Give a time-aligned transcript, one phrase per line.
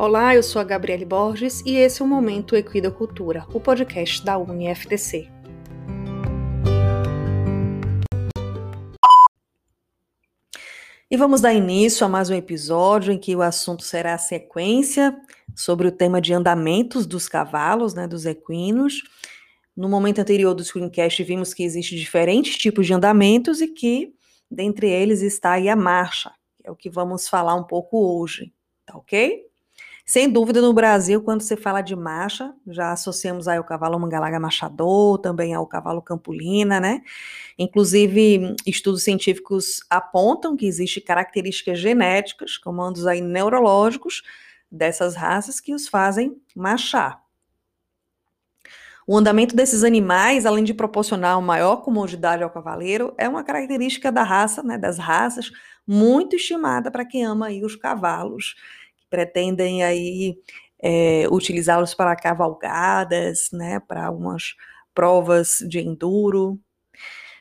[0.00, 4.38] Olá, eu sou a Gabriele Borges e esse é o Momento Equidocultura, o podcast da
[4.38, 5.28] UniFTC.
[11.10, 15.20] E vamos dar início a mais um episódio em que o assunto será a sequência
[15.52, 19.02] sobre o tema de andamentos dos cavalos, né, dos equinos.
[19.76, 24.14] No momento anterior do screencast vimos que existem diferentes tipos de andamentos e que
[24.48, 28.52] dentre eles está aí a marcha, que é o que vamos falar um pouco hoje,
[28.86, 29.47] tá ok?
[30.10, 34.40] Sem dúvida, no Brasil, quando se fala de marcha, já associamos aí o cavalo mangalaga
[34.40, 37.02] machador, também ao cavalo campulina, né?
[37.58, 44.22] Inclusive, estudos científicos apontam que existem características genéticas, comandos aí neurológicos
[44.72, 47.22] dessas raças que os fazem marchar.
[49.06, 54.22] O andamento desses animais, além de proporcionar maior comodidade ao cavaleiro, é uma característica da
[54.22, 55.50] raça, né, das raças,
[55.86, 58.54] muito estimada para quem ama aí os cavalos
[59.10, 60.38] pretendem aí
[60.80, 64.54] é, utilizá-los para cavalgadas, né, para algumas
[64.94, 66.58] provas de enduro.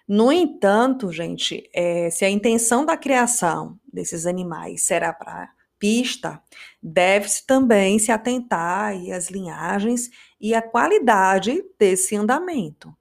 [0.07, 6.41] No entanto, gente, é, se a intenção da criação desses animais será para pista,
[6.81, 12.95] deve-se também se atentar às linhagens e à qualidade desse andamento.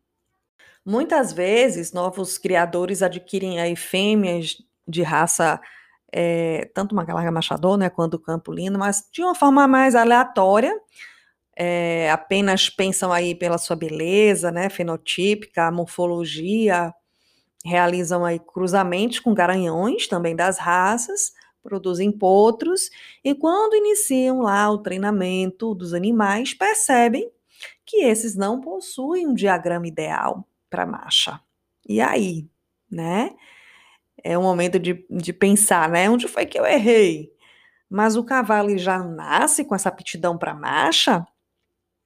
[0.85, 5.61] Muitas vezes, novos criadores adquirem aí fêmeas de raça
[6.19, 10.75] é, tanto Macalarga Machador, né, quanto Campolino, mas de uma forma mais aleatória,
[11.55, 16.91] é, apenas pensam aí pela sua beleza, né, fenotípica, morfologia,
[17.63, 22.89] realizam aí cruzamentos com garanhões também das raças, produzem potros,
[23.23, 27.31] e quando iniciam lá o treinamento dos animais, percebem
[27.85, 31.39] que esses não possuem um diagrama ideal para marcha.
[31.87, 32.49] E aí,
[32.91, 33.35] né?
[34.33, 36.09] É um momento de, de pensar, né?
[36.11, 37.33] Onde foi que eu errei?
[37.89, 41.27] Mas o cavalo já nasce com essa aptidão para marcha?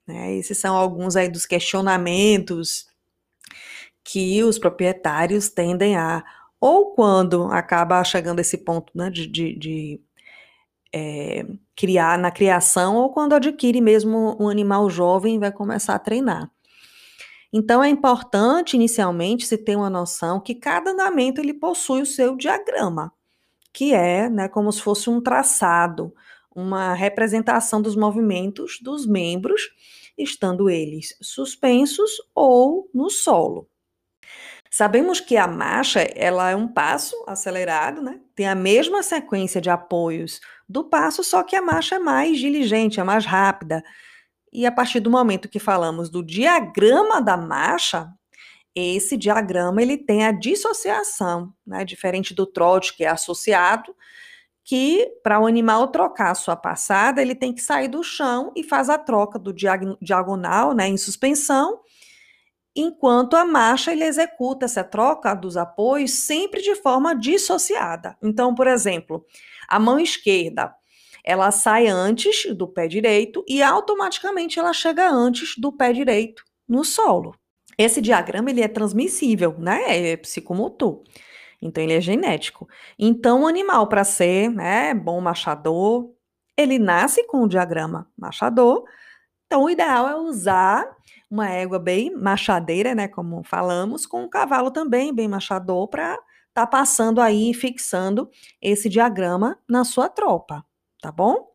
[0.06, 0.36] Né?
[0.36, 2.86] Esses são alguns aí dos questionamentos
[4.04, 6.24] que os proprietários tendem a,
[6.60, 10.00] ou quando acaba chegando esse ponto né, de, de, de
[10.92, 15.98] é, criar na criação, ou quando adquire mesmo um animal jovem e vai começar a
[15.98, 16.50] treinar.
[17.52, 22.36] Então é importante inicialmente se ter uma noção que cada andamento ele possui o seu
[22.36, 23.12] diagrama,
[23.72, 26.14] que é, né, como se fosse um traçado,
[26.54, 29.62] uma representação dos movimentos dos membros,
[30.18, 33.68] estando eles suspensos ou no solo.
[34.70, 38.20] Sabemos que a marcha ela é um passo acelerado, né?
[38.36, 43.00] Tem a mesma sequência de apoios do passo, só que a marcha é mais diligente,
[43.00, 43.82] é mais rápida.
[44.52, 48.12] E a partir do momento que falamos do diagrama da marcha,
[48.74, 53.94] esse diagrama ele tem a dissociação, né, diferente do trote que é associado,
[54.64, 58.62] que para o animal trocar a sua passada, ele tem que sair do chão e
[58.62, 61.80] faz a troca do diagonal, né, em suspensão,
[62.74, 68.16] enquanto a marcha ele executa essa troca dos apoios sempre de forma dissociada.
[68.22, 69.24] Então, por exemplo,
[69.68, 70.72] a mão esquerda
[71.24, 76.84] ela sai antes do pé direito e automaticamente ela chega antes do pé direito no
[76.84, 77.34] solo.
[77.76, 80.12] Esse diagrama ele é transmissível, né?
[80.12, 81.02] É psicomotor.
[81.62, 82.68] Então ele é genético.
[82.98, 86.10] Então o animal para ser, né, bom machador,
[86.56, 88.84] ele nasce com o diagrama machador.
[89.46, 90.90] Então o ideal é usar
[91.30, 96.22] uma égua bem machadeira, né, como falamos, com um cavalo também bem machador para estar
[96.54, 100.64] tá passando aí fixando esse diagrama na sua tropa
[101.00, 101.50] tá bom?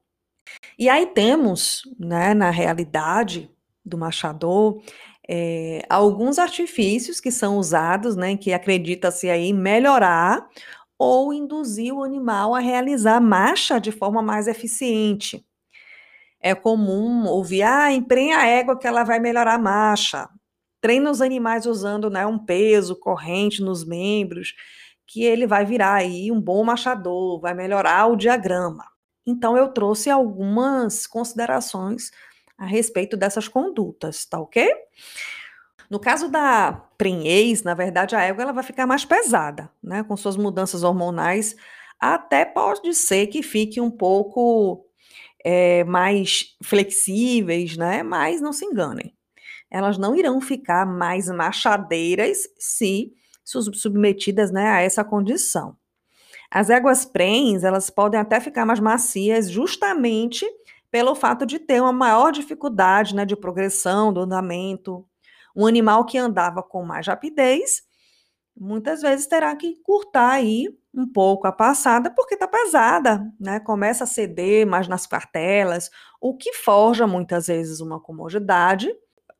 [0.78, 3.50] E aí temos, né, na realidade
[3.84, 4.82] do machador,
[5.28, 10.48] é, alguns artifícios que são usados, né, que acredita-se aí melhorar
[10.98, 15.46] ou induzir o animal a realizar marcha de forma mais eficiente.
[16.40, 20.30] É comum ouvir, ah, emprenha a égua que ela vai melhorar a marcha.
[20.80, 24.54] Treina os animais usando né, um peso corrente nos membros,
[25.08, 28.86] que ele vai virar aí um bom machador, vai melhorar o diagrama.
[29.26, 32.12] Então, eu trouxe algumas considerações
[32.58, 34.70] a respeito dessas condutas, tá ok?
[35.90, 40.04] No caso da prenhez, na verdade, a égua ela vai ficar mais pesada, né?
[40.04, 41.56] Com suas mudanças hormonais,
[42.00, 44.86] até pode ser que fique um pouco
[45.44, 48.04] é, mais flexíveis, né?
[48.04, 49.16] Mas não se enganem.
[49.70, 53.14] Elas não irão ficar mais machadeiras se
[53.44, 55.78] submetidas né, a essa condição.
[56.50, 60.46] As éguas prens, elas podem até ficar mais macias justamente
[60.92, 65.06] pelo fato de ter uma maior dificuldade né, de progressão do andamento.
[65.56, 67.84] Um animal que andava com mais rapidez
[68.58, 73.60] muitas vezes terá que curtar aí um pouco a passada, porque está pesada, né?
[73.60, 75.90] Começa a ceder mais nas cartelas,
[76.22, 78.90] o que forja muitas vezes uma comodidade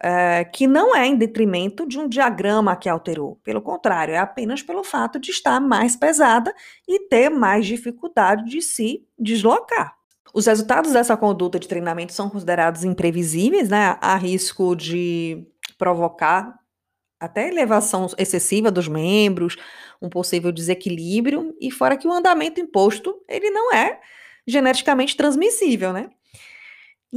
[0.08, 3.40] é, que não é em detrimento de um diagrama que alterou.
[3.44, 6.54] Pelo contrário, é apenas pelo fato de estar mais pesada
[6.88, 9.96] e ter mais dificuldade de se deslocar.
[10.32, 13.98] Os resultados dessa conduta de treinamento são considerados imprevisíveis, né?
[14.00, 15.44] Há risco de
[15.76, 16.54] provocar
[17.20, 19.58] até elevação excessiva dos membros,
[20.00, 24.00] um possível desequilíbrio, e fora que o andamento imposto, ele não é
[24.46, 26.12] geneticamente transmissível, né?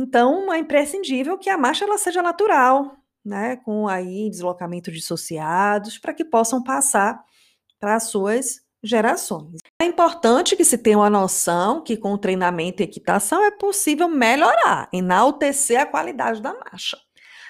[0.00, 6.14] Então, é imprescindível que a marcha ela seja natural, né, com aí deslocamento dissociados, para
[6.14, 7.20] que possam passar
[7.80, 9.58] para as suas gerações.
[9.82, 14.88] É importante que se tenha uma noção que com treinamento e equitação é possível melhorar,
[14.92, 16.96] enaltecer a qualidade da marcha.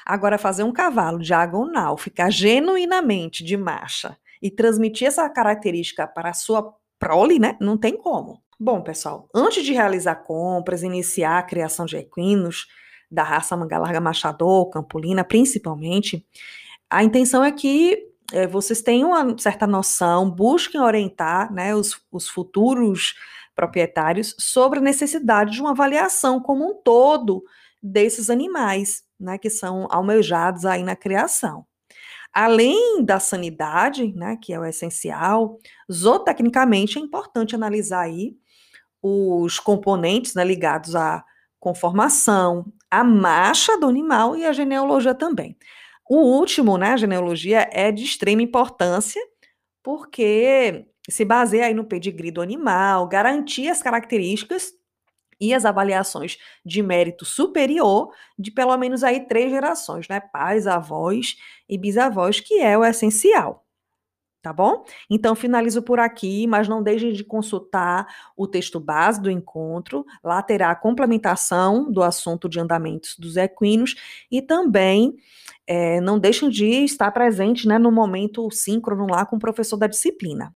[0.07, 6.35] Agora, fazer um cavalo diagonal ficar genuinamente de marcha e transmitir essa característica para a
[6.35, 7.59] sua prole, né?
[7.61, 8.43] Não tem como.
[8.61, 12.67] Bom, pessoal, antes de realizar compras, iniciar a criação de equinos
[13.09, 16.27] da raça manga larga machador, campolina, principalmente,
[16.91, 22.29] a intenção é que é, vocês tenham uma certa noção, busquem orientar né, os, os
[22.29, 23.15] futuros
[23.55, 27.45] proprietários sobre a necessidade de uma avaliação como um todo
[27.81, 31.65] desses animais, né, que são almejados aí na criação.
[32.33, 35.59] Além da sanidade, né, que é o essencial,
[35.91, 38.37] zootecnicamente é importante analisar aí
[39.03, 41.25] os componentes né, ligados à
[41.61, 45.57] conformação, à marcha do animal e à genealogia também.
[46.09, 49.21] O último, né, a genealogia, é de extrema importância,
[49.83, 54.73] porque se baseia aí no pedigree do animal, garantir as características
[55.41, 60.21] e as avaliações de mérito superior de pelo menos aí três gerações, né?
[60.21, 61.37] Pais, avós
[61.69, 63.68] e bisavós, que é o essencial
[64.43, 64.85] tá bom?
[65.11, 68.07] Então finalizo por aqui, mas não deixem de consultar
[68.37, 73.95] o texto base do encontro, lá terá a complementação do assunto de andamentos dos equinos
[74.31, 75.17] e também
[75.67, 79.87] é, não deixem de estar presente né, no momento síncrono lá com o professor da
[79.87, 80.47] disciplina.